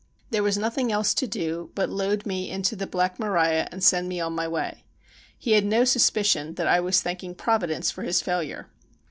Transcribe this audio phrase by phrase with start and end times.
[0.31, 4.09] There was nothing else to do but load me into the "Black Maria" and send
[4.09, 4.83] me on my way.
[5.37, 8.65] He had no suspicion that I was thanking Providence for his failure.